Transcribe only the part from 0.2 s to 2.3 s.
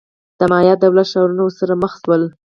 د مایا دولت-ښارونه ورسره مخ شول.